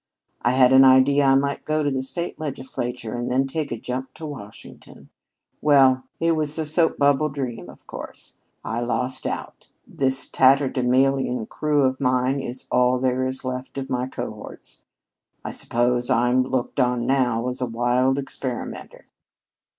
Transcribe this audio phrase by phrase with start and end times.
[0.41, 3.77] I had an idea I might go to the state legislature and then take a
[3.77, 5.09] jump to Washington.
[5.61, 8.37] Well, it was a soap bubble dream, of course.
[8.65, 9.67] I lost out.
[9.85, 14.81] This tatterdemalion crew of mine is all there is left of my cohorts.
[15.45, 19.05] I suppose I'm looked on now as a wild experimenter."